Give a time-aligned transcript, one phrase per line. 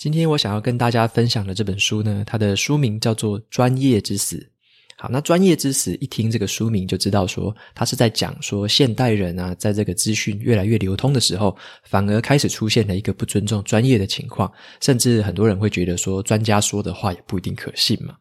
[0.00, 4.36] 今天我想要跟大家分享的这本书呢，它的书名叫做《专业之死》。
[4.96, 18.14] 好，那“专业之死”一听这个书名就知道说，它是在讲说现代人啊，在这个资讯越来越流通的时候，反而开始出现了一个不尊重专业的情况，甚至很多人会觉得说，专家说的话也不一定可信嘛。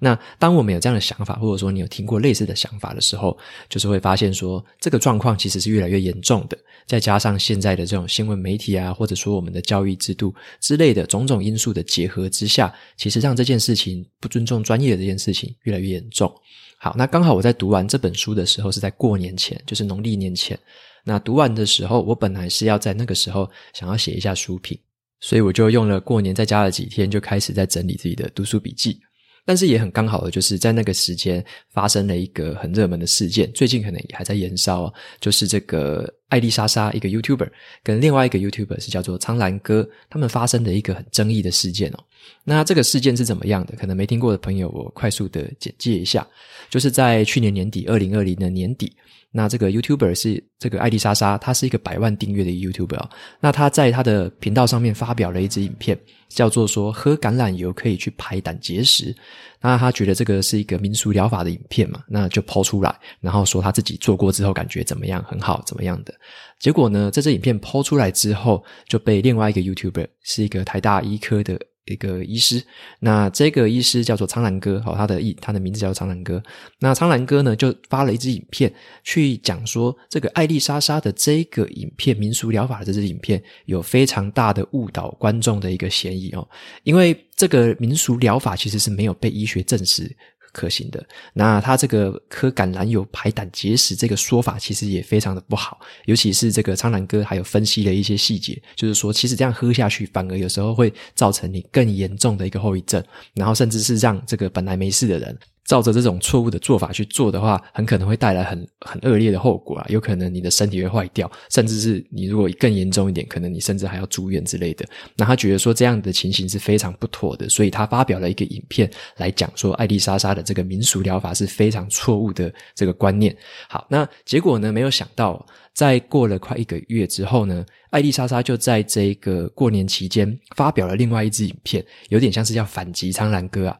[0.00, 3.36] 那当我们有这样的想法，或者说你有听过类似的想法的时候，
[3.68, 6.58] 就是会发现说，这个状况其实是越来越严重的。
[6.86, 16.30] 再加上现在的这种新闻媒体啊，或者说我们的教育制度之类的种种因素的结合之下，其实让这件事情不尊重专业的这件事情越来越严重。
[16.76, 20.58] 好，那刚好我在读完这本书的时候是在过年前，就是农历年前。
[21.02, 24.78] 那读完的时候，我本来是要在那个时候想要写一下书评，
[25.20, 29.00] 所以我就用了过年在家的几天，就开始在整理自己的读书笔记。
[29.44, 37.48] 但是也很刚好的，就是在那个时间发生了一个很热门的事件，最近可能也还在延烧，就是这个艾丽莎莎一个 YouTuber
[37.82, 41.98] 跟另外一个 YouTuber 是叫做苍兰哥，他们发生的一个很争议的事件哦。
[42.42, 43.76] 那这个事件是怎么样的？
[43.76, 46.26] 可能没听过的朋友，我快速的简介一下，
[46.70, 48.92] 就是在去年年底，二零二零的年底。
[49.36, 53.10] 那这个 YouTuber 是这个艾丽莎莎，她是一个百万订阅的 YouTuber 哦。
[53.40, 59.12] 那她在她的频道上面发表了一支影片，叫做说喝橄榄油可以去排胆结石。
[59.60, 66.14] 那她觉得这个是一个民俗疗法的影片嘛，那就抛出来，然后说她自己做过之后感觉怎么样，很好，怎么样的。
[66.60, 71.58] 结果呢，在这影片抛出来之后，就被另外一个 YouTuber 是一个台大医科的。
[71.86, 72.62] 一个医师，
[73.00, 76.42] 那这个医师叫做苍兰哥，好，他的艺他的名字叫苍兰哥。
[76.78, 86.48] 那苍兰哥呢，就发了一支影片，去讲说这个艾丽莎莎的这个影片，民俗疗法的这支影片，有非常大的误导观众的一个嫌疑哦，
[86.84, 90.10] 因为这个民俗疗法其实是没有被医学证实。
[90.54, 91.04] 可行的，
[91.34, 103.02] 那他这个喝橄榄油排胆结石这个说法其实也非常的不好，尤其是这个苍兰哥还有分析了一些细节，就是说其实这样喝下去反而有时候会造成你更严重的一个后遗症，
[103.34, 105.36] 然后甚至是让这个本来没事的人。
[105.66, 109.86] 照着这种错误的做法去做的话，很可能会带来很很恶劣的后果啊！
[109.88, 114.84] 有可能你的身体会坏掉，甚至是你如果更严重一点，可能你甚至还要住院之类的。
[115.16, 123.34] 那他觉得说这样的情形是非常不妥的，所以他发表了一个影片来讲说艾丽莎莎的这个民俗疗法是非常错误的这个观念。
[123.68, 125.44] 好，那结果呢，没有想到，
[125.74, 133.78] 在过了快一个月之后呢，艾丽莎莎就在这个过年期间发表了另外一支影片，有点像是要反击苍兰哥啊。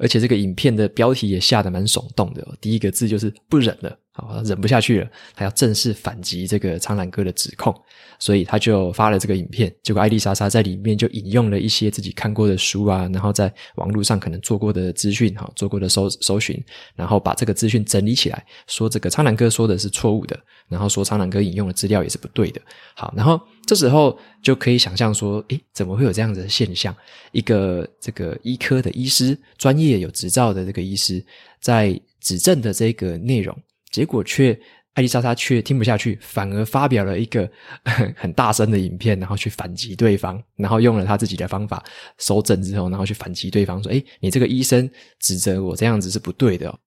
[0.00, 3.96] 而且这个影片的标题也下得蛮耸动的哦，第一个字就是不忍了。
[4.12, 7.72] 好，忍不下去了，他要正式反击这个苍兰哥的指控，
[8.18, 9.72] 所以他就发了这个影片。
[9.84, 16.60] 结果艾丽莎莎在里面就引用了一些自己看过的书啊，然后在网络上可能做过的资讯，哈，做过的搜搜寻，
[16.96, 20.38] 然后把这个资讯整理起来，说这个苍兰哥说的是错误的，
[20.68, 22.60] 然后说苍兰哥引用的资料也是不对的。
[22.96, 26.94] 好，然后这时候就可以想象说，诶，怎么会有这样子的现象？
[27.30, 31.24] 一个这个医科的医师，专业有执照的这个医师，
[31.60, 33.56] 在指证的这个内容。
[33.90, 34.58] 结果却，
[34.94, 37.50] 艾丽莎莎却听不下去，反而发表了一个
[38.16, 41.82] 很大声的影片，然后去反击对方，然后用了他自己的方法
[42.18, 46.78] 搜证之后，然后去反击对方说：“哎，你这个医生指责我这样子是不对的哦。”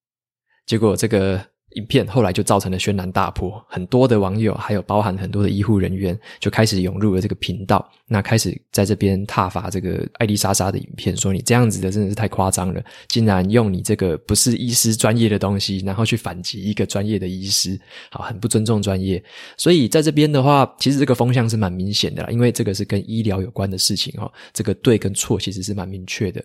[0.65, 1.52] 结果这个。
[1.75, 17.79] 影片后来就造成了轩然大波，很多的网友还有包含很多的医护人员就开始涌入了这个频道，那开始在这边挞伐这个艾丽莎莎的影片，说你这样子的真的是太夸张了，竟然用你这个不是医师专业的东西，然后去反击一个专业的医师，
[18.11, 19.23] 好，很不尊重专业。
[19.57, 26.43] 所以在这边的话，其实这个风向是蛮明显的啦，因为这个是跟医疗有关的事情哈，这个对跟错其实是蛮明确的。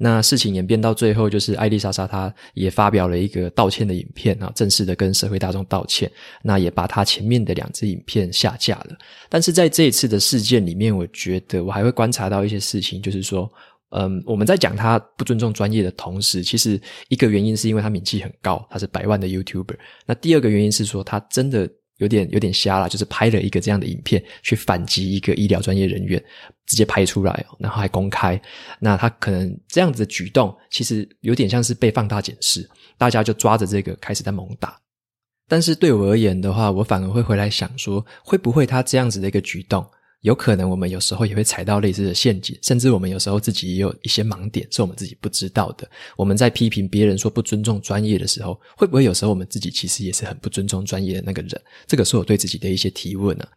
[0.00, 6.08] 那事情演变到最后，就是艾丽莎莎她也发表了一个道歉的影片啊，正式的跟社会大众道歉。
[6.40, 8.96] 那也把她前面的两支影片下架了。
[9.28, 13.50] 但是在这一次的事件里面，我觉得我还会观察到一些事情，就是说，
[13.90, 19.76] 嗯，我们在讲他不尊重专业的同时，其实一个原因是因为他名气很高，他是百万的 YouTuber。
[20.06, 21.68] 那第二个原因是说，他真的。
[21.98, 26.22] 有点有点瞎了，就是拍了一个这样的影片去反击一个医疗专业人员，
[26.66, 28.40] 直接拍出来，然后还公开。
[28.80, 34.76] 那他可能这样子的举动，其实有点像是被放大检视，大家就抓着这个开始在猛打。
[35.48, 39.84] 但是对我而言的话，我反而会回来想说，会不会他这样子的一个举动，
[40.22, 45.88] 有可能我们有时候也会踩到类似的陷阱，甚至我们有时候自己也有一些盲点是我们自己不知道的。
[46.16, 51.60] 我们在批评别人说不尊重专业的时候，会不会有时候我们自己其实也是很不尊重专业的那个人？
[51.86, 53.48] 这个是我对自己的一些提问、啊。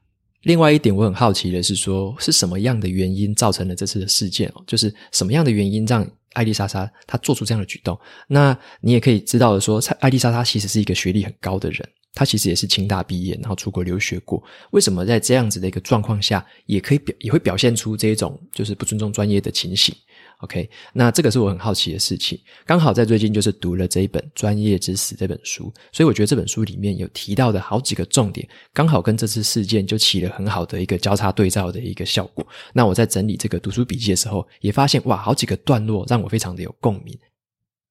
[0.44, 4.64] 另外一点，我很好奇的是说，是什么样的原因造成了这次的事件哦？
[4.66, 8.00] 就是什么样的原因让艾丽莎莎她做出这样的举动？
[8.28, 11.88] 那你也可以知道的说，艾丽莎莎其实是一个学历很高的人。
[12.14, 14.44] 她其实也是清大毕业，然后出国留学过。
[14.72, 19.96] 为什么在这样子的一个状况下，也可以表也会表现出这种就是不尊重专业的情形
[20.42, 22.40] ？OK，那这个是我很好奇的事情。
[22.66, 32.46] 刚好在最近就是读了这一本《专业知识》这本书，所以我觉得这本书里面有提到的好几个重点，刚好跟这次事件就起了很好的一个交叉对照的一个效果。
[32.74, 37.18] 那我在整理这个读书笔记的时候，也发现哇，好几个段落让我非常的有共鸣。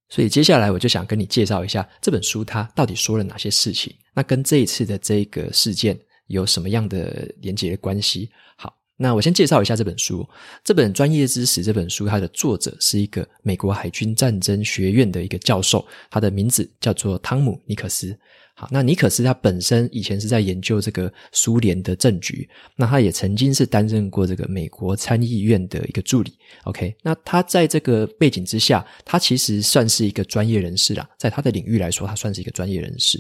[0.09, 3.95] 所以接下来我就想跟你介绍一下这本书，它到底说了哪些事情？
[4.13, 8.29] 那跟这一次的这个事件有什么样的连结的关系？
[8.57, 10.29] 好，那我先介绍一下这本书。
[10.63, 18.15] 这本《专业知识》这本书，它的作者是一个美国海军战争学院的一个教授，他的名字叫做汤姆·尼克斯。
[18.55, 26.35] 好，那尼克斯他本身以前是在研究这个苏联的政局，那他也曾经是担任过这个美国参议院的一个助理。
[26.65, 33.19] OK，那他在这个背景之下，他其实算是一个专业人士啦，在他的领域来说，他算是一个专业人士。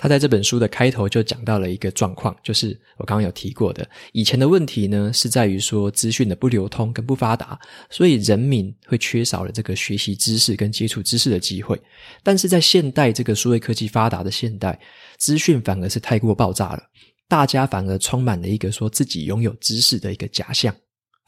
[0.00, 7.60] 他在这本书的开头就讲到了一个状况，就是我刚刚有提过的，以前的问题呢是在于说资讯的不流通跟不发达，
[7.90, 11.78] 所以人民会缺少了这个学习知识跟接触知识的机会。
[12.22, 14.80] 但是在现代这个数位科技发达的现代，
[15.18, 16.82] 资讯反而是太过爆炸了，
[17.28, 20.74] 大家反而充满了一个说自己拥有知识的一个假象，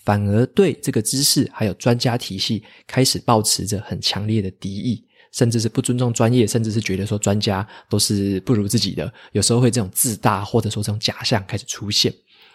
[0.02, 5.04] 反而对这个知识还有专家体系开始抱持着很强烈的敌意。
[5.32, 12.12] 甚至是不尊重专业，甚至是觉得说专家都是不如自己的，有时候会这种自大或者说这种假象开始出现。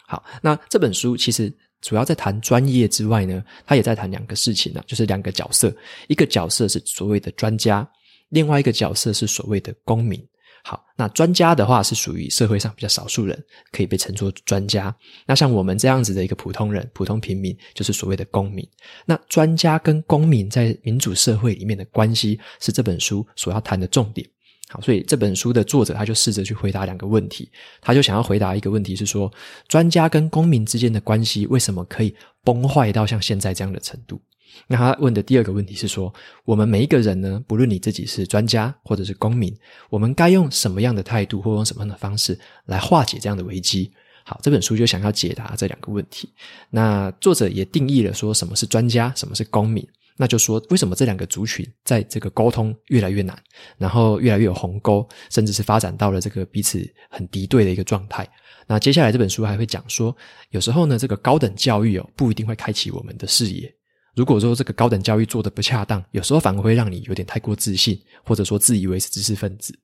[0.07, 1.51] 好，那这本书其实
[1.81, 5.75] 主要在谈专业之外呢，他也在谈两个事情呢，就是两个角色，
[6.07, 7.85] 一个角色是所谓的专家，
[8.29, 10.23] 另外一个角色是所谓的公民。
[10.69, 13.41] 好，那专家的话是属于社会上比较少数人，
[13.71, 14.93] 可以被称作专家。
[15.25, 18.67] 那像我们这样子的一个普通人、普通平民，就是所谓的公民。
[19.05, 24.29] 那专家跟公民在民主社会里面的关系，是这本书所要谈的重点。
[24.67, 27.49] 好，所以这本书的作者他就试着去回答两个问题，
[27.79, 29.31] 他就想要回答一个问题是说，
[29.69, 34.21] 专家跟公民之间的关系为什么可以崩坏到像现在这样的程度？
[34.67, 36.13] 那他问的第二个问题是说，
[36.45, 39.55] 我们每一个人呢，不论你自己是专家或者是公民，
[39.89, 43.91] 我们该用什么样的态度或用什么样的方式来化解这样的危机？
[44.23, 46.29] 好，这本书就想要解答这两个问题。
[46.69, 49.87] 那作者也定义了说什么是专家，什么是公民。
[50.19, 53.37] 那就说为什么这两个族群在这个沟通越来越难，
[53.77, 58.27] 然后越来越有鸿沟，甚至是发展到了这个彼此很敌对的一个状态。
[58.65, 60.13] 那接下来这本书还会讲说，
[60.49, 63.71] 有时候呢，这个高等教育哦，不一定会开启我们的视野。
[64.17, 69.77] 如果说这个高等教育做得不恰当，有时候反而会让你有点太过自信，或者说自以为是知识分子。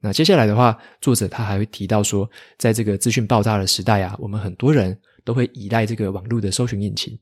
[0.00, 2.28] 那接下来的话，作者他还会提到说，
[2.58, 7.16] 在这个资讯爆炸的时代啊，我们很多人都会依赖这个网络的搜寻引擎，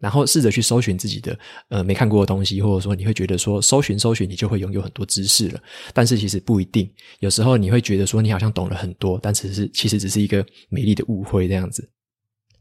[0.00, 1.38] 然后试着去搜寻自己的
[1.68, 5.62] 呃没看过的东西，或者说你会觉得说搜寻搜寻你就会拥有很多知识了，
[5.94, 6.90] 但是其实不一定。
[7.20, 11.88] 有时候你会觉得说你好像懂了很多，但其实其实只是一个美丽的误会这样子。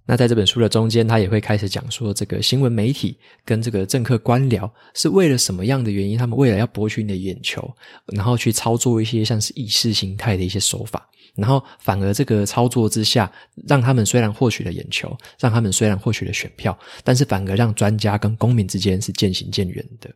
[0.06, 6.18] 那在这本书的中间，他也会开始讲说，这个新闻媒体跟这个政客官僚是为了什么样的原因？
[6.18, 7.72] 他们为了要博取你的眼球，
[8.08, 13.32] 然后去操作一些像是意识形态的一些手法，然后反而这个操作之下，
[13.68, 20.10] 让他们虽然获取了眼球，让他们虽然获取了选票，但是反而让专家跟公民之间是渐行渐远的。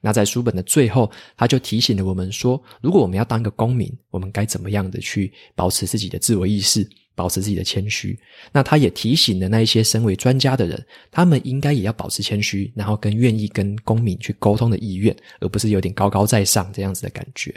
[0.00, 6.88] 那在书本的最后，他就提醒了我们说，如果我们要当个公民，我们该怎么样的去保持自己的自我意识？
[7.18, 8.16] 保持自己的谦虚，
[8.52, 17.52] 那他也提醒了那一些身为专家的人，他们应该也要保持谦虚，然后跟愿意跟公民去沟通的意愿，而不是有点高高在上这样子的感觉。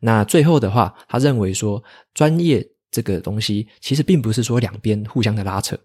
[0.00, 1.80] 那最后的话，他认为说，
[2.12, 5.78] 专业这个东西其实并不是说两边互相的拉扯，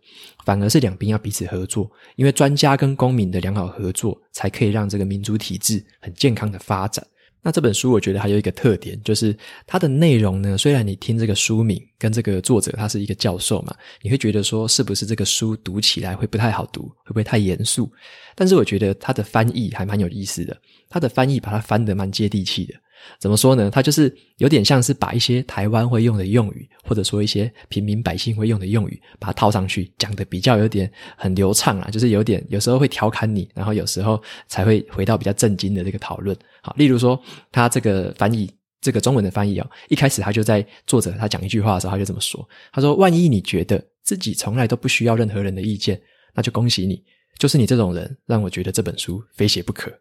[0.44, 7.06] 反而是两边要彼此合作，因为专家跟公民的良好合作，才可以让这个民主体制很健康的发展。
[7.42, 17.90] 那这本书我觉得还有一个特点，就是它的内容呢，虽然你听这个书名跟这个作者他是一个教授嘛，你会觉得说是不是这个书读起来会不太好读，会不会太严肃？
[18.36, 20.56] 但是我觉得他的翻译还蛮有意思的，
[20.90, 22.74] 他的翻译把它翻得蛮接地气的。
[23.20, 23.70] 怎么说呢？
[23.70, 36.36] 他就是有点像是把一些台湾会用的用语，或者说一些平民百姓会用的用语，把它套上去，讲得比较有点很流畅啊，就是有点有时候会调侃你，然后有时候才会回到比较正经的这个讨论。
[36.62, 38.50] 好，例如说他这个翻译，
[38.82, 46.02] 这个中文的翻译哦，一开始他就在作者他讲一句话的时候，他就这么说，他说：“万一你觉得。”自己从来都不需要任何人的意见，
[46.34, 47.04] 那就恭喜你，
[47.38, 49.92] 就是你这种人，让我觉得这本书非写不可。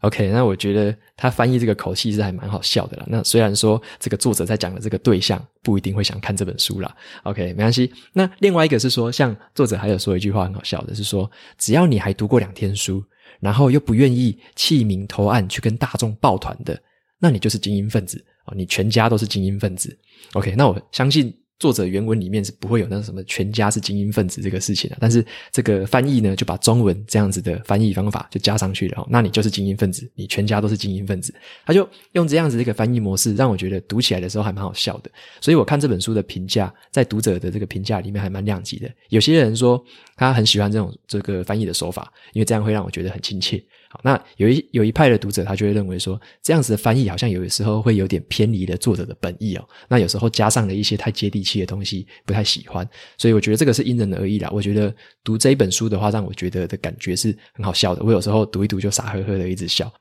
[0.00, 3.04] OK，那我觉得他翻译这个口气是还蛮好笑的啦。
[3.06, 6.96] 那虽然说这个作者在讲的这个对象不一定会想看这本书啦。
[7.24, 7.92] OK，没关系。
[8.12, 13.04] 那另外一个是说，像作者还有说一句话很好笑的，是说只要你还读过两天书，
[13.40, 16.80] 然后又不愿意弃明投暗去跟大众抱团的，
[17.18, 19.94] 那你就是精英分子哦，你全家都是精英分子。
[20.32, 21.34] OK，那我相信。
[21.60, 29.06] 作者原文里面是不会有那个什么全家是精英分子这个事情的，但是这个翻译呢，就把中文这样子的翻译方法就加上去了。
[29.10, 31.32] 那你就是精英分子，你全家都是精英分子。
[31.66, 35.10] 他就用这样子的一个翻译模式，让我觉得读起来的时候还蛮好笑的。
[35.38, 38.90] 所以我看这本书的评价，在读者的这个评价里面还蛮亮级的。
[39.10, 39.84] 有些人说
[40.16, 43.62] 他很喜欢这种这个翻译的手法，因为这样会让我觉得很亲切。
[43.92, 49.68] 好，那有一有一派的读者，他就会认为说，这样子的翻译好像有的时候会有点偏离了作者的本意哦。
[49.88, 52.88] 那有时候加上了一些太接地气的东西，不太喜欢。
[53.18, 54.48] 所以我觉得这个是因人而异啦。
[54.52, 54.94] 我觉得
[55.24, 58.04] 读这一本书的话，让我觉得的感觉是很好笑的。
[58.04, 59.92] 我有时候读一读就傻呵呵的一直笑。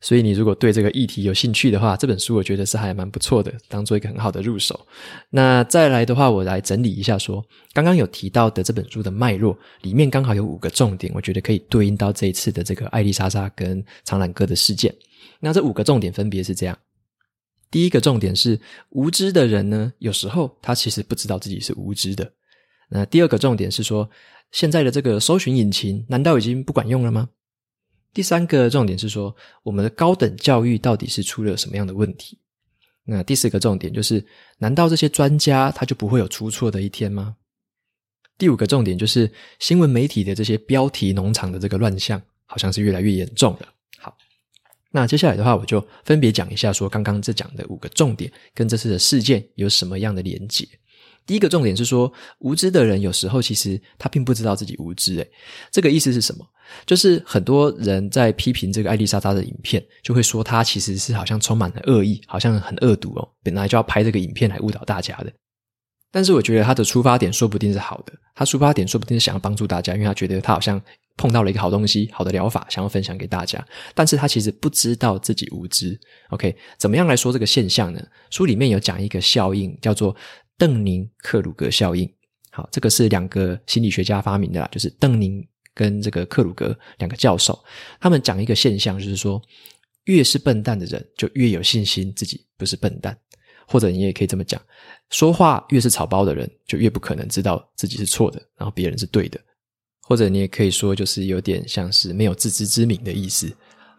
[0.00, 4.86] 所以你如果对这个议题有兴趣的话，这本书我觉得是还蛮不错的，当做一个很好的入手。
[5.30, 14.94] 那再来的话，我来整理一下说，刚刚有提到的这本书的脉络里面刚好有五个重点，我觉得可以对应到这一次的这个艾丽莎莎跟长蓝哥的事件。
[15.40, 16.78] 那这五个重点分别是这样：
[17.68, 22.32] 第一个重点是无知的人呢，有时候他其实不知道自己是无知的。
[22.88, 24.08] 那第二个重点是说，
[24.52, 27.28] 现在的这个搜寻引擎难道已经不管用了吗？
[28.12, 32.38] 第三个重点是说，我们的高等教育到底是出了什么样的问题？
[33.04, 34.24] 那第四个重点就是，
[34.58, 37.36] 难道这些专家他就不会有出错的一天吗？
[38.36, 43.68] 第五个重点就是，新闻媒体的这些标题农场的这个乱象，好像是越来越严重了。
[43.98, 44.16] 好，
[44.90, 50.68] 那接下来的话，我就分别讲一下，说刚刚这讲的五个重点跟这次的事件有什么样的连结。
[51.28, 55.14] 第一个重点是说，无知的人有时候其实他并不知道自己无知。
[55.16, 55.30] 诶，
[55.70, 56.44] 这个意思是什么？
[56.86, 65.30] 就是很多人在批评这个艾丽莎莎的影片，就会说她其实是好像充满了恶意，好像很恶毒哦，本来就要拍这个影片来误导大家的。
[66.10, 70.80] 但是我觉得他的出发点说不定是好的，他出发点说不定是想要帮助大家，因为他觉得他好像
[71.18, 73.62] 碰到了一个好东西、好的疗法，想要分享给大家。
[73.94, 76.00] 但是他其实不知道自己无知。
[76.30, 78.02] OK，怎么样来说这个现象呢？
[78.30, 80.16] 书里面有讲一个效应，叫做。
[80.58, 82.12] 邓宁克鲁格效应，
[82.50, 87.58] 好，这个是两个心理学家发明的啦，就是邓宁跟这个克鲁格两个教授，
[88.00, 89.40] 他们讲一个现象，就是说，
[90.04, 93.16] 越是笨蛋的人，就越有信心自己不是笨蛋，
[93.68, 94.60] 或者你也可以这么讲，
[95.10, 99.40] 说话越是草包的人，就越不可能知道自己是错的，然后别人是对的，
[100.02, 103.48] 或者你也可以说，就是有点像是没有自知之明的意思。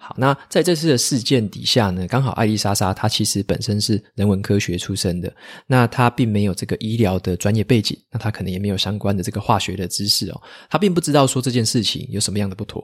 [0.01, 5.32] 好，那在这次的事件底下呢，刚好艾丽莎莎她其实本身是人文科学出身的，
[5.68, 12.84] 那她并没有这个医疗的专业背景，那她可能也没有相关的这个化学的知识哦，她并不知道说这件事情有什么样的不妥，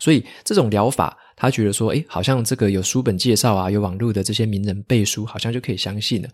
[0.00, 6.28] 所以这种疗法，她觉得说，诶，好像这个有书本介绍啊，有网络的这些名人背书，好像就可以相信了。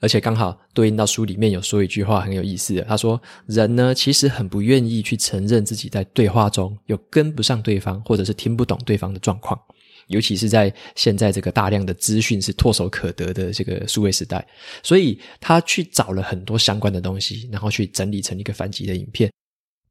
[0.00, 9.60] 而且刚好对应到书里面有说一句话很有意思的，他说：“人呢，其实很不愿意去承认自己在对话中有跟不上对方，或者是听不懂对方的状况，
[10.06, 14.46] 尤其是在现在这个大量的资讯是唾手可得的这个数位时代。
[14.84, 19.28] 所以他去找了很多相关的东西，然后去整理成一个反击的影片。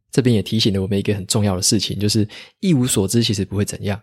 [0.09, 2.25] 这边也提醒了我们一个很重要的事情，就是
[2.61, 4.01] 一无所知其实不会怎样，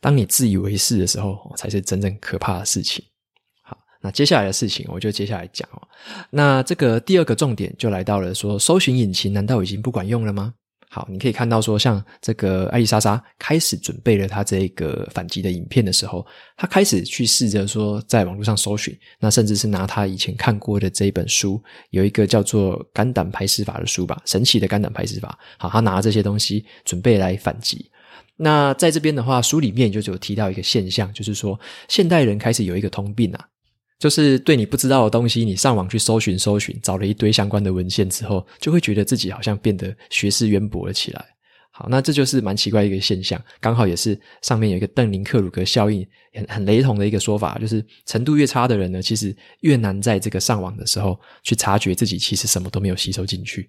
[0.00, 3.04] 当你自以为是的时候，才是真正可怕的事情。”
[4.02, 5.80] 那接下来的事情，我就接下来讲哦。
[6.28, 10.52] 那这个第二个重点就来到了说，搜寻引擎难道已经不管用了吗？
[10.90, 21.58] 好，你可以看到说，像这个艾丽莎莎开始准备了她这个反击的影片的时候，她开始去试着说在网络上搜寻，那甚至是拿她以前看过的这一本书，
[21.90, 25.38] 有一个叫做《肝胆排石法》的书吧，神奇的肝胆排石法。
[25.56, 27.90] 好，她拿这些东西准备来反击。
[28.36, 33.48] 那在这边的话，书里面就有提到一个现象，就是说现代人开始有一个通病啊。
[34.02, 41.24] 就是对你不知道的东西，你上网去搜寻搜寻，找了一堆相关的文献之后，就会觉得自己好像变得学识渊博了起来。
[41.70, 46.04] 好，那这就是蛮奇怪一个现象，刚好也是上面有一个邓林克鲁格效应
[46.34, 53.68] 很很雷同的一个说法，就是程度越差的人呢，其实越难在这个上网的时候去察觉自己其实什么都没有吸收进去。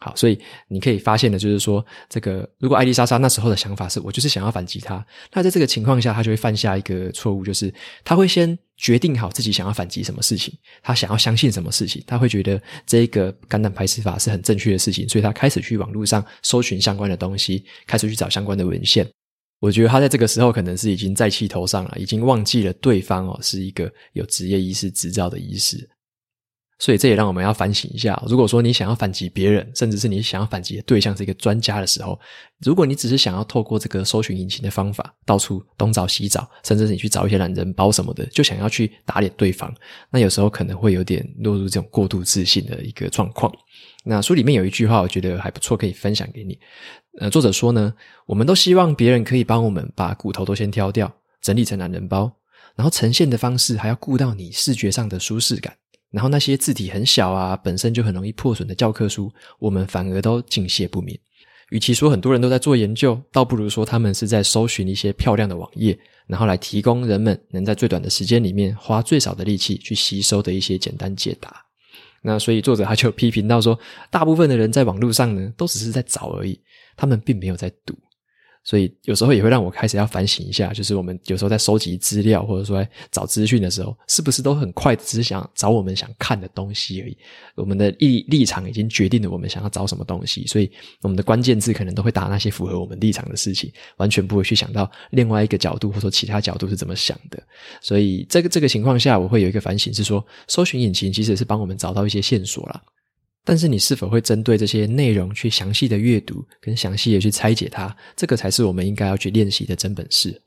[0.00, 0.38] 好，所以
[0.68, 7.72] 你可以发现的就是说，这个如果艾丽莎莎那时候的想法是我就是想要反击他，那在这个情况下，他就会犯下一个错误，就是
[8.04, 8.58] 他会先。
[8.80, 19.06] 决定好自己想要反击什么事情，他想要相信什么事情，他会觉得这个肝胆排石法是很正确的事情，所以他开始去网络上搜寻相关的东西，开始去找相关的文献。
[19.60, 25.86] 我觉得他在这个时候可能是已经在气头上了，已经忘记了对方哦是一个有职业医师执照的医师。
[26.80, 32.18] 所以这也让我们要反省一下，如果说你想要反击别人，甚至是你想要反击的对象是一个专家的时候，
[32.62, 39.72] 如果你只是想要透过这个搜寻引擎的方法，到处东找西找，甚至是你去找一些懒人包什么的，就想要去打脸对方，
[40.10, 43.52] 那有时候可能会有点落入这种过度自信的一个状况。
[44.02, 46.58] 那书里面有一句话，我觉得还不错，可以分享给你。
[47.18, 47.92] 呃，作者说呢，
[48.24, 52.32] 我们都希望别人可以帮我们把骨头都先挑掉，整理成懒人包，
[52.74, 55.76] 然后呈现的方式还要顾到你视觉上的舒适感。
[56.10, 61.18] 然后那些字体很小啊，本身就很容易破损的教科书，我们反而都敬谢不敏。
[61.70, 71.64] 与其说很多人都在做研究，倒不如说他们是在搜寻一些漂亮的网页，然后来提供人们能在最短的时间里面花最少的力气去吸收的一些简单解答。
[72.22, 73.78] 那所以作者他就批评到说，
[74.10, 76.60] 大部分的人在网络上呢，都只是在找而已，
[76.96, 77.96] 他们并没有在读。
[78.62, 87.16] 所以有时候也会让我开始要反省一下，就是我们有时候在收集资料或者说在找资讯的时候，是不是都很快只是想找我们想看的东西而已？
[87.54, 97.42] 我们的立立场已经决定了我们想要找什么东西，所以我们的关键字可能都会打那些符合我们立场的事情，完全不会去想到另外一个角度或者说其他角度是怎么想的。
[97.80, 102.82] 所以这个这个情况下，我会有一个反省是说，搜寻引擎其实是帮我们找到一些线索啦。
[103.44, 107.94] 但是你是否会针对这些内容去详细的阅读，跟详细的去拆解它？
[108.14, 110.40] 这个才是我们应该要去练习的真本事。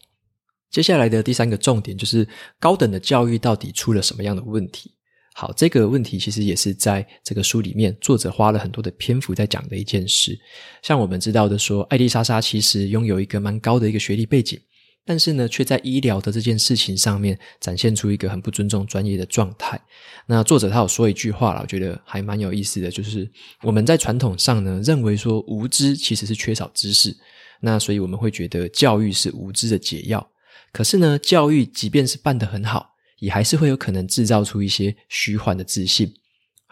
[0.69, 2.27] 接下来的第三个重点就是
[2.59, 4.91] 高等的教育到底出了什么样的问题？
[5.35, 10.38] 好，这个问题其实也是在这个书里面作者花了很多的篇幅在讲的一件事。
[10.83, 14.59] 像我们知道的说，艾丽莎莎其实拥有一个蛮高的一个学历背景。
[15.05, 19.79] 但是呢，却在医疗的这件事情上面展现出一个很不尊重专业的状态。
[20.25, 23.29] 那作者他有说一句话啦，我觉得还蛮有意思的，就是
[23.62, 27.15] 我们在传统上呢，认为说无知其实是缺少知识，
[27.60, 30.25] 那所以我们会觉得教育是无知的解药。
[30.72, 36.13] 可是呢，教育即便是办得很好，也还是会有可能制造出一些虚幻的自信。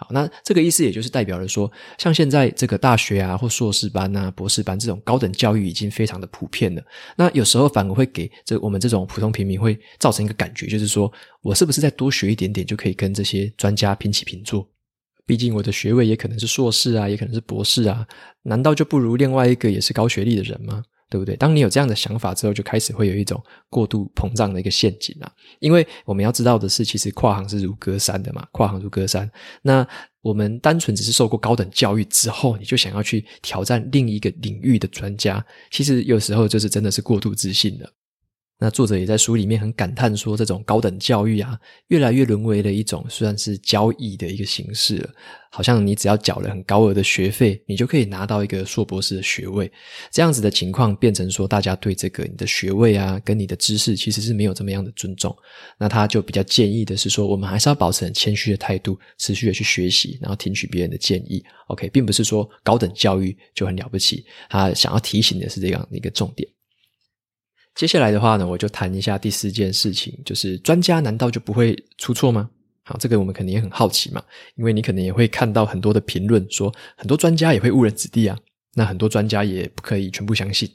[0.01, 6.81] 好，那这个意思也就是代表了说，像现在这个大学啊，或硕士班啊、博士班这种高等教育已经非常的普遍了。
[7.15, 11.12] 那有时候反而会给这我们这种普通平民会造成一个感觉，就是说
[11.43, 14.68] 我是不是再多学一点点就可以跟这些专家平起平坐？
[15.24, 18.03] 毕竟我的学位也可能是硕士啊，也可能是博士啊，
[18.42, 20.83] 难道就不如另外一个也是高学历的人吗？
[21.12, 21.36] 对不对？
[21.36, 25.30] 当你有这样的想法之后，就开始会有一种过度膨胀的一个陷阱啊。
[25.60, 29.30] 因为我们要知道的是，其实跨行是如隔山的嘛，跨行如隔山。
[29.62, 29.86] 那
[30.22, 37.92] 我们单纯只是受过高等教育之后，你就想要去挑战另一个领域的专家，其实有时候就是真的是过度自信了。
[38.58, 45.10] 那作者也在书里面很感叹说，这种高等教育啊，越来越沦为了一种算是交易的一个形式了。
[45.51, 49.70] 好像你只要缴了很高额的学费，你就可以拿到一个硕博士的学位。
[50.09, 55.35] 这样子的情况变成说，大家对这个你的学位啊，跟你的知识其实是没有这么样的尊重。
[55.77, 61.44] 那他就比较建议的是说，我们还是要保持很谦虚的态度，持续的去学习，然后听取别人的建议。
[61.68, 64.25] OK，并不是说高等教育就很了不起。
[64.50, 66.48] 他想要提醒的是这样的一个重点。
[67.75, 72.50] 接下来的话呢，我就谈一下第四件事情，就是专家难道就不会出错吗？
[72.83, 74.24] 好，这个我们肯定也很好奇嘛，
[74.55, 78.37] 因为你可能也会看到很多的评论说，很多专家也会误人子弟啊，
[78.74, 80.70] 那很多专家也不可以全部相信。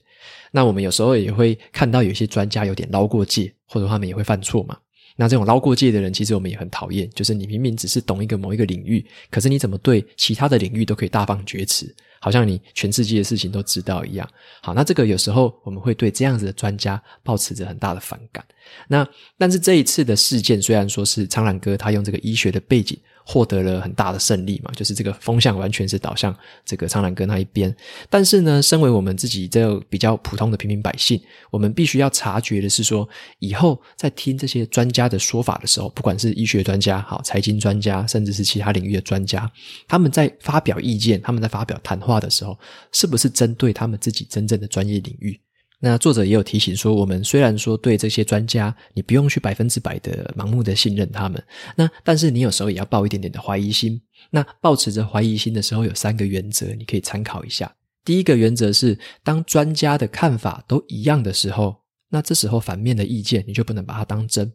[0.52, 4.76] 那我们有时候也会看到有些专家有点捞过界，或者他们也会犯错嘛。
[5.16, 11.94] 那这种捞过界的人，其实我们也很讨厌，就是你明明只是懂一个某一个领域，可是你怎么对其他的领域都可以大放厥词？
[12.20, 14.28] 好像你全世界的事情都知道一样。
[14.62, 18.44] 好，那这个有时候我们会对这样子的专家抱持着很大的反感。
[18.88, 19.06] 那
[19.38, 22.98] 但是这一次的事件，虽然说是苍兰哥他用这个医学的背景。
[23.28, 26.34] 获得了很大的胜利嘛，就是这个风向完全是倒向
[26.64, 27.74] 这个苍兰哥那一边。
[28.08, 33.06] 但是呢，身为我们自己这比较普通的平民百姓，我们必须要察觉的是说，
[33.40, 39.50] 以后在听这些专家的说法的时候，不管是医学专家、好财经专家，甚至是其他领域的专家，
[39.88, 42.56] 他们在发表意见、他们在发表谈话的时候，
[42.92, 45.40] 是不是针对他们自己真正的专业领域？
[45.78, 51.42] 那作者也有提醒说，我们虽然说对这些专家，你不用去百分之百的盲目的信任他们，
[51.76, 54.00] 那但是你有时候也要抱一点点的怀疑心。
[54.30, 57.76] 那抱持着怀疑心的时候，有三个原则，你可以参考一下。
[58.04, 64.52] 第一个原则是，当专家的看法都一样的时候，那这时候反面的意见你就不能把它当真。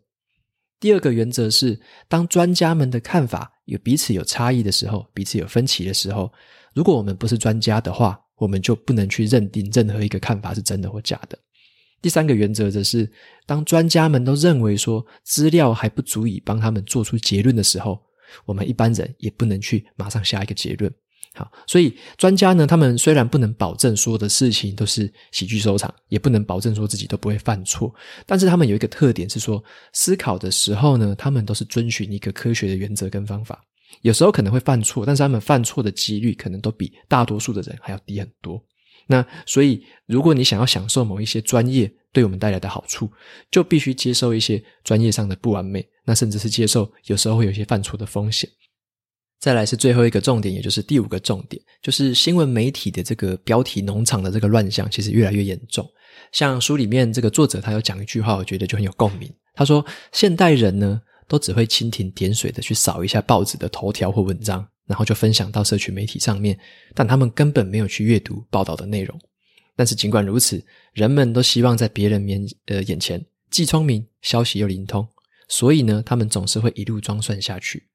[0.79, 6.34] 第二个原则是，当专家们的看法有彼此有差异的时候，彼此有分歧的时候，
[6.73, 11.38] 如果我们不是专家的话，我们就不能去认定任何一个看法是真的或假的。
[12.01, 13.08] 第三个原则则是，
[13.45, 18.01] 当专家们都认为说资料还不足以帮他们做出结论的时候，
[18.43, 20.91] 我们一般人也不能去马上下一个结论。
[21.36, 27.93] 好，所以专家呢，他们虽然不能保证说的事情都是喜剧收场，也不能保证说自己都不会犯错，
[28.25, 33.63] 但是他们有一个特点是说，思考的时候呢，他们都是遵循一个科学的原则跟方法。
[34.01, 38.63] 有时候可能会犯错，但是他们犯错的几率可能都比大多数的人还要低很多。
[39.08, 43.12] 那所以，如果你想要享受某一些专业对我们带来的好处，
[43.49, 48.49] 就必须接受一些专业上的不完美，那甚至是接受有时候会有一些犯错的风险。
[49.39, 55.86] 再来是最后一个重点，也就是第五个重点，就是新闻媒体的这个标题农场的这个乱象，其实越来越严重。
[56.32, 59.30] 像书里面这个作者他有讲一句话，我觉得就很有共鸣。
[59.54, 61.01] 他说：“现代人呢，
[61.32, 66.60] 都只会蜻蜓点水的去扫一下报纸的头条或文章，然后就分享到社群媒体上面，
[66.94, 69.17] 但他们根本没有去阅读报道的内容。
[69.78, 75.08] 但是尽管如此，人们都希望在别人面呃眼前既聪明，消息又灵通，
[75.48, 77.88] 所以呢，他们总是会一路装蒜下去。”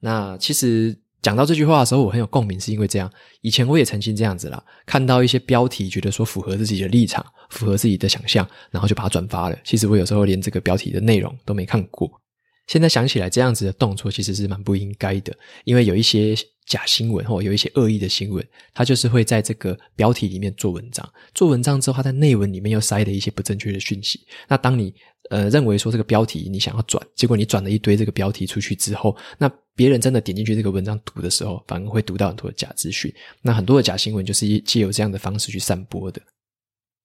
[0.00, 3.10] 那其实讲到这句话的时候，我很有共鸣，是因为这样。
[3.40, 9.58] 以前我也曾经这样子啦，看到一些标题，觉得说符合自己的立场，符合自己的想象，然后就把它转发了。
[9.64, 12.20] 其实我有时候连这个标题的内容都没看过。
[12.66, 16.34] 现在想起来，这样子的动作其实是蛮不应该的，因为有一些
[16.66, 24.20] 假新闻或有一些恶意的新闻，它就是会在这个标题里面做文章，做文章之后，它在内文里面又塞了一些不正确的讯息。
[24.48, 24.94] 那当你
[25.30, 29.46] 呃认为说这个标题你想要转，结果你转了一堆这个标题出去之后，那
[29.76, 33.12] 别人真的点进去这个文章读的时候，反而会读到很多的假资讯。
[33.42, 36.22] 那很多的假新闻就是借由这样的方式去散播的。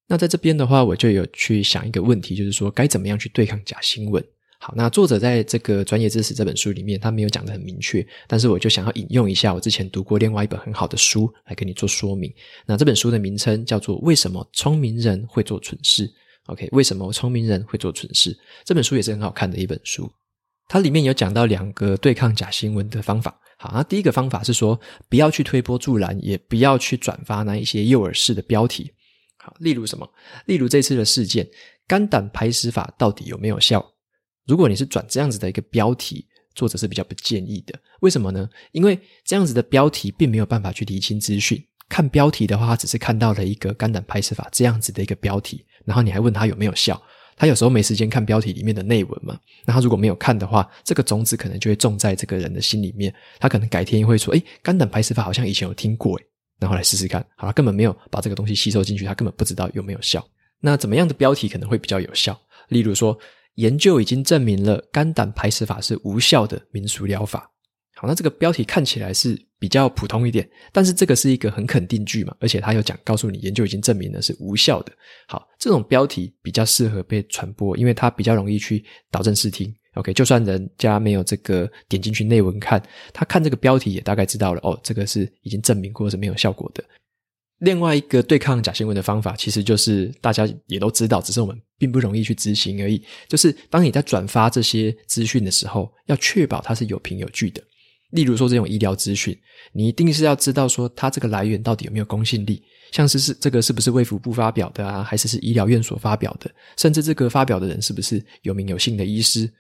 [0.08, 4.24] 那在这边的话，我就有去想一个问题，就是说该怎么样去对抗假新闻。
[4.62, 12.30] 好，那作者在这个专业知识这本书里面，他没有讲得很明确，但是我就想要引用一下我之前读过另外一本很好的书来跟你做说明。
[12.66, 16.06] 那这本书的名称叫做《为什么聪明人会做蠢事》。
[16.48, 18.38] OK，为什么聪明人会做蠢事？
[18.66, 20.12] 这本书也是很好看的一本书。
[20.68, 23.40] 它里面有讲到两个对抗假新闻的方法。
[23.58, 28.92] 好，那第一个方法是说，不要去推波助澜，也不要去转发那一些诱饵式的标题。
[29.38, 30.10] 好，例如什么？
[30.48, 31.48] 例如这次的事件，
[31.88, 33.94] 肝胆排石法到底有没有效？
[34.50, 37.80] 如果你是转这样子的一个标题，作者是比较不建议的。
[38.00, 38.50] 为什么呢？
[38.72, 41.64] 因为这样子的标题并没有办法去厘清资讯。
[41.88, 47.00] 看标题的话，他只是看到了一个肝胆排石法这样子的一个标题，然后你还问他有没有效，
[47.36, 49.40] 他有时候没时间看标题里面的内文嘛。
[49.66, 56.26] 那他如果没有看的话，这个种子可能就会种在这个人的心里面，他可能改天会说：“诶，肝胆排石法好像以前有听过，诶，
[56.60, 60.28] 然后来试试看。”好了，根本没有把这个东西吸收进去，他根本不知道有没有效。
[60.60, 62.40] 那怎么样的标题可能会比较有效？
[62.70, 63.18] 例如说，
[63.60, 67.52] 研究已经证明了肝胆排石法是无效的民俗疗法。
[67.96, 74.94] 好，那这个标题看起来是比较普通一点，但是这个是一个很肯定句嘛，而且他有讲告诉你研究已经证明了是无效的。
[75.28, 79.74] 好，这种标题比较适合被传播，因为它比较容易去导正视听。
[79.96, 86.82] OK，就算人家没有这个点进去内文看，他看这个标题也大概知道了哦，这个是已经证明过是没有效果的。
[87.60, 93.02] 另外一个对抗假新闻的方法，其实就是大家也都知道，只是我们并不容易去执行而已。
[93.28, 97.62] 就是当你在转发这些资讯的时候，要确保它是有凭有据的。
[98.12, 99.38] 例如说这种医疗资讯，
[99.72, 109.52] 你一定是要知道说它这个来源到底有没有公信力，像是是这个是不是卫福部发表的啊，还是是医疗院所发表的，甚至这个发表的人是不是有名有姓的医师。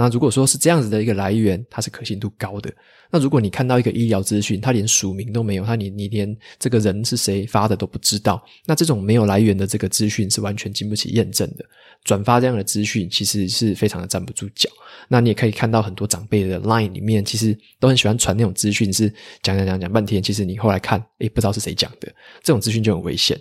[0.00, 2.72] 那如果说是这样子的一个来源，它是可信度高的。
[3.10, 11.64] 那如果你看到一个医疗资讯，它连署名都没有，它你你连这个人是谁发的都不知道，那这种没有来源的这个资讯是完全经不起验证的。
[12.04, 14.70] 转发这样的资讯其实是非常的站不住脚。
[15.08, 22.06] 那你也可以看到很多长辈的 Line 里面，其实都很喜欢传那种资讯，是讲讲讲讲半天，其实你后来看，诶，不知道是谁讲的，
[22.44, 23.36] 这种资讯就很危险。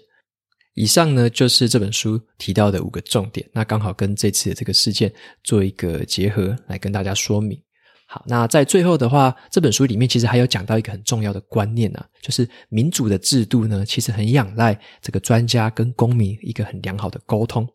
[0.78, 5.12] 以上呢，就是这本书提到的五个重点，那刚好跟这次的这个事件
[5.44, 7.60] 做一个结合，来跟大家说明。
[8.08, 17.68] 好，那在最后的话，这本书里面其实还有讲到一个很重要的观念啊，就是民主的制度呢，其实很仰赖这个专家跟公民一个很良好的沟通。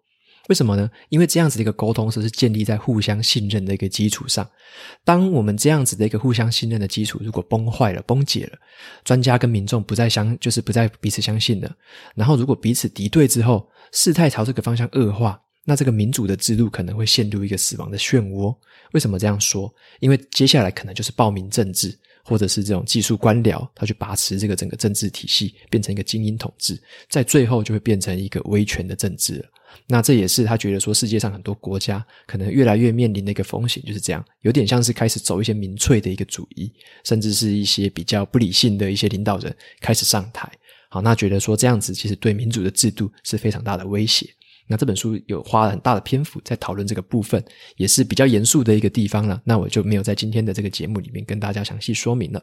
[0.53, 0.91] 为什么呢？
[1.09, 4.47] 因为这样子的一个沟通是是建立在互相信任的一个基础上。
[5.03, 8.59] 当我们这样子的一个互相信任的基础如果崩坏了、崩解了，
[9.03, 11.75] 专家跟民众不再相，就是不再彼此相信了。
[12.15, 18.55] 然后如果彼此敌对之后，事态朝这个方向恶化，那这个民主的制度可能会陷入一个死亡的漩涡。
[18.93, 19.75] 为什么这样说？
[20.01, 29.45] 因为接下来可能就是暴民政治，或者是这种技术官僚，他去把持这个整个政治体系，变成一个精英统治，在最后就会变成一个威权的政治。
[29.87, 36.71] 那这也是他觉得说，世界上很多国家可能越来越面临的一个风险，就是这样，有点像是开始走一些民粹的一个主义，
[37.05, 40.51] 甚至是一些比较不理性的一些领导人开始上台。
[40.91, 44.29] 好，那觉得说这样子其实对民主的制度是非常大的威胁。
[44.67, 47.45] 那这本书有花了很大的篇幅在讨论这个部分，
[47.77, 49.41] 也是比较严肃的一个地方了。
[49.45, 52.43] 那我就没有在今天的这个节目里面跟大家详细说明了。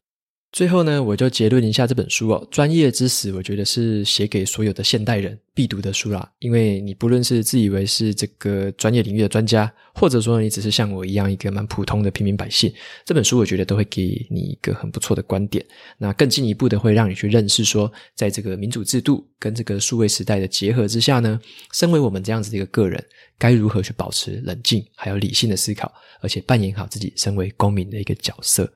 [0.51, 6.27] 最后呢，我就结论一下这本书哦，《专业知识》，我觉得是写给所有的现代人必读的书啦。
[6.39, 12.73] 因为你不论是自以为是这个专业领域的专家，或者说你只是像我一样一个蛮普通的平民百姓，
[13.05, 15.63] 这本书我觉得都会给你一个很不错的观点。
[15.99, 21.39] 那更进一步的会让你去认识说，在这个民主制度跟这个数位时代的结合之下呢，
[21.73, 23.01] 身为我们这样子的一个个人，
[23.37, 28.67] 该如何去保持冷静还有理性的思考，而且扮演好自己身为公民的一个角色。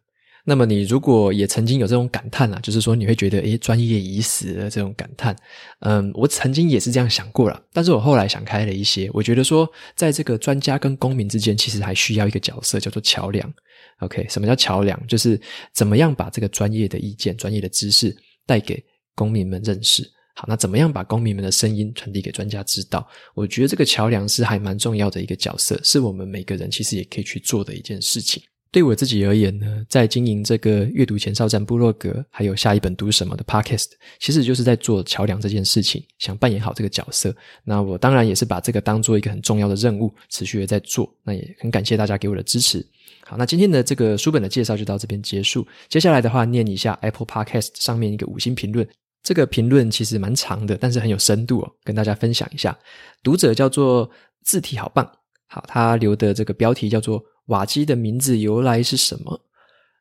[0.45, 5.33] 那么你如果也曾经有这种感叹啦，就是说你会觉得，诶，专业已死的这种感叹。
[5.79, 13.53] 嗯，我曾经也是这样想过啦，但是我后来想开了一些，我觉得说，在这个专家跟公民之间，其实还需要一个角色，叫做桥梁。
[13.99, 15.07] OK，什么叫桥梁？
[15.07, 15.39] 就是
[15.73, 18.13] 怎么样把这个专业的意见、专业的知识
[18.45, 18.83] 带给
[19.15, 20.03] 公民们认识。
[20.35, 23.07] 好，那怎么样把公民们的声音传递给专家知道？
[23.33, 28.43] 我觉得这个桥梁是还蛮重要的一个角色，是我们每个人其实也可以去做的一件事情。
[28.73, 37.31] 对我自己而言呢，在经营这个阅读前哨站部落格，还有下一本读什么的 Podcast，其实就是在做桥梁这件事情，想扮演好这个角色。
[37.63, 41.07] 那我当然也是把这个当做一个很重要的任务，持续的在做。
[41.23, 42.83] 那也很感谢大家给我的支持。
[43.27, 45.63] 好，那今天的这个书本的介绍就到这边结束。
[45.87, 48.87] 接下来的话，念一下 Apple Podcast 上面一个五星评论。
[49.21, 52.75] 这个评论其实蛮长的，但是很有深度哦，跟大家分享一下。
[53.21, 54.09] 读者叫做
[54.41, 55.07] 字体好棒，
[55.45, 57.23] 好，他留的这个标题叫做。
[57.47, 59.39] 瓦基的名字由来是什么？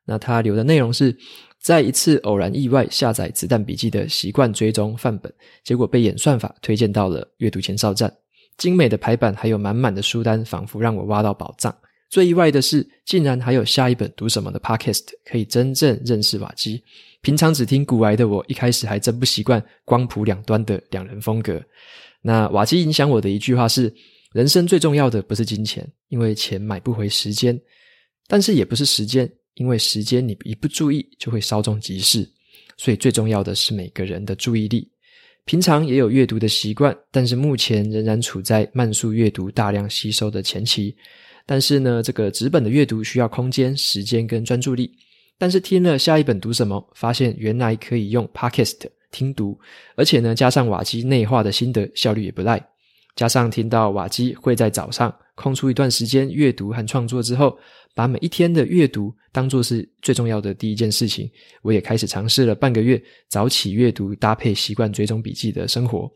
[0.05, 1.17] 那他留的内容是
[1.61, 8.13] 在一次偶然意外下载子弹笔记的习惯追踪范本，结果被演算法推荐到了阅读前哨站。
[8.59, 11.75] 精美的排版还有满满的书单，仿佛让我挖到宝藏。
[12.11, 16.83] 最意外的是，竟然还有下一本读什么的 Podcast 可以真正认识瓦基。
[17.21, 21.63] 平常只听古癌的我，一开始还真不习惯光谱两端的两人风格。
[22.23, 23.93] 那瓦基影响我的一句话是。
[24.33, 27.55] 人生最重要的不是金钱，因为钱买不回时间；
[28.27, 32.29] 但是也不是时间，因为时间你一不注意就会稍纵即逝。
[32.79, 34.91] 所以最重要的是每个人的注意力。
[35.45, 40.97] 平常也有阅读的习惯，但是目前仍然处在慢速阅读、大量吸收的前期。
[41.45, 44.91] 但是呢，这个纸本的阅读需要空间、时间跟专注力。
[45.37, 48.79] 但是听了下一本读什么，发现原来可以用 Podcast
[49.11, 49.59] 听读，
[49.97, 52.72] 而且呢，加上瓦基内化的心得，效率也不赖。
[53.15, 57.57] 加上听到瓦基会在早上空出一段时间阅读和创作之后，
[57.95, 61.31] 把每一天的阅读当作是最重要的第一件事情，
[61.63, 66.11] 我也开始尝试了半个月早起阅读搭配习惯追踪笔记的生活。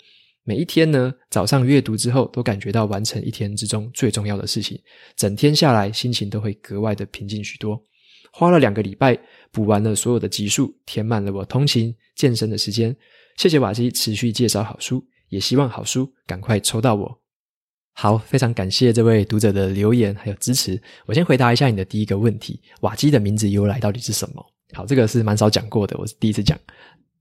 [0.45, 4.81] 每一天呢，早上阅读之后都感觉到完成一天之中最重要的事情，
[5.17, 7.83] 整天下来心情都会格外的平静许多。
[8.33, 9.19] 花了两个礼拜
[9.51, 12.95] 补完了所有的集数，填满了我通勤健身的时间。
[13.37, 15.05] 谢谢瓦基持续介绍好书。
[15.29, 17.19] 也希望好书赶快抽到我。
[17.93, 20.81] 好，非常感谢这位读者的留言还有支持。
[21.07, 24.47] 我先回答一下你的第一个问题：瓦基的名字由来到底是什么？
[24.73, 26.59] 好，这个是蛮少讲过的，我是第一次讲。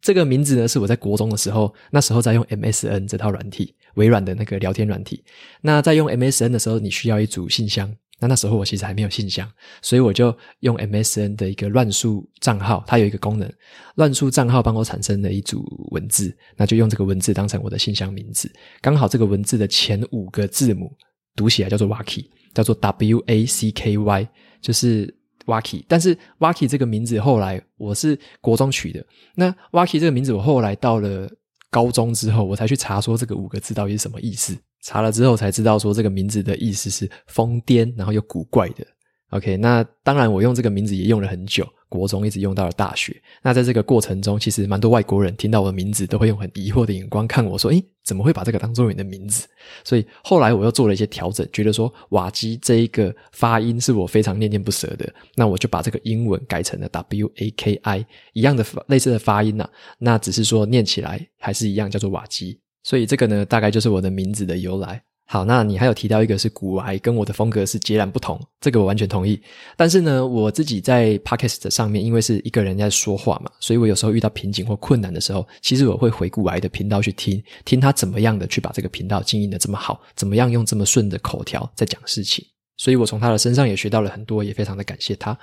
[0.02, 5.24] 这个名字呢，是我在国中的时候，那时候在用 MSN 这套软体，微软的那个聊天软体。
[5.62, 7.96] 那在用 MSN 的时候，你需要一组信箱。
[8.20, 9.50] 那那时候我其实还没有信箱，
[9.82, 13.52] 所以我就用 MSN 的一个乱数账号，它有一个功能，
[13.96, 18.50] 乱数账号帮我产生了一组文字，那就用这个文字当成我的信箱名字。
[18.82, 20.96] 刚好这个文字的前五个字母
[21.36, 24.30] 读起来叫做 Wacky，叫做 W A C K Y，
[24.62, 25.14] 就是
[25.46, 25.84] Wacky。
[25.88, 31.30] 但是 Wacky 这个名字后来我是国中取的，那 Wacky 这个名字我后来到了
[31.70, 34.58] 高中之后，我才去查说这个五个字到底是什么意思。
[34.86, 38.86] 查了之后才知道，说这个名字的意思是疯癫，然后又古怪的。
[39.32, 43.20] OK，那当然我用这个名字也用了很久，国中一直用到了大学。
[43.42, 49.48] 那在这个过程中，其实蛮多外国人听到我的名字都会用很疑惑的眼光看我说：“诶，怎么会把这个当做你的名字？”
[49.84, 59.70] 所以后来我又做了一些调整，觉得说瓦基这一个发音是我非常念念不舍的，那我就把这个英文改成了 W A K I，一样的类似的发音呐、啊。
[59.98, 62.60] 那只是说念起来还是一样，叫做瓦基。
[62.86, 65.02] 所以这个呢，大概就是我的名字的由来。
[65.28, 69.42] 好，那你还有提到一个是古癌，跟我的风格是截然不同，这个我完全同意。
[69.76, 82.46] 但是呢，我自己在 Podcast 上面，因为是一个人在说话嘛，所以我有时候遇到瓶颈或困难的时候，其实我会回古癌的频道去听，听他怎么样的去把这个频道经营的这么好，怎么样用这么顺的口条在讲事情。
[82.78, 85.36] 所以我从他的身上也学到了很多，也非常的感谢他。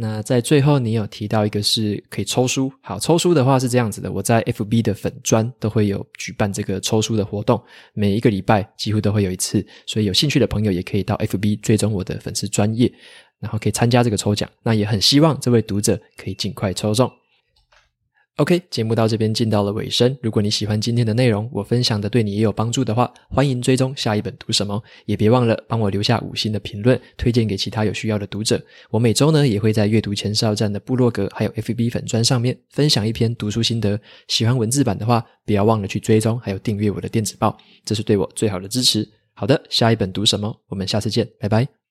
[0.00, 2.72] 那在最后，你有提到一个是可以抽书。
[2.80, 7.60] 好，抽书的话是这样子的，我在 FB 的粉专都会有举办这个抽书的活动，
[7.94, 12.88] 每一个礼拜几乎都会有一次，所以有兴趣的朋友也可以到 FB 追踪我的粉丝专业，
[13.40, 14.48] 然后可以参加这个抽奖。
[14.62, 17.10] 那也很希望这位读者可以尽快抽中。
[18.38, 20.16] OK，节目到这边进到了尾声。
[20.22, 28.64] 如果你喜欢今天的内容，我分享的对你也有帮助的话，欢迎追踪下一本读什么，也别忘了帮我留下五星的评论，推荐给其他有需要的读者。
[28.90, 34.00] 我每周呢也会在阅读前哨站的部落格还有 FB 粉专上面分享一篇读书心得。
[34.28, 39.08] 喜欢文字版的话，不要忘了去追踪还有订阅我的电子报，这是对我最好的支持。
[39.34, 40.56] 好的，下一本读什么？
[40.68, 41.77] 我们下次见，拜拜。